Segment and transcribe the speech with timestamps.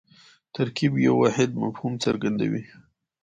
[0.55, 2.63] ترکیب یو واحد مفهوم څرګندوي.